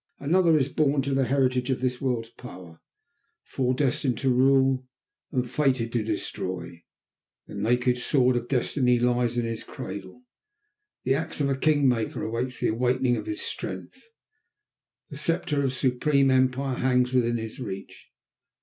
[0.17, 2.81] Another is born to the heritage of this world's power,
[3.43, 4.87] fore destined to rule
[5.31, 6.81] and fated to destroy;
[7.45, 10.23] the naked sword of destiny lies in his cradle;
[11.03, 14.09] the axe of a king maker awaits the awakening of his strength;
[15.11, 18.07] the sceptre of supreme empire hangs within his reach.